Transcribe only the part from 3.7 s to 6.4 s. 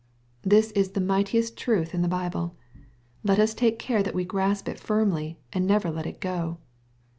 care that we grasp it firmly, and never let it